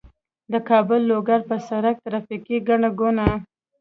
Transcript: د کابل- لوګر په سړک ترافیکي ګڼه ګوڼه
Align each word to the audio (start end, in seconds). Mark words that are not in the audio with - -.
د 0.51 0.53
کابل- 0.69 1.07
لوګر 1.09 1.39
په 1.49 1.55
سړک 1.67 1.95
ترافیکي 2.05 2.57
ګڼه 2.67 2.89
ګوڼه 2.99 3.27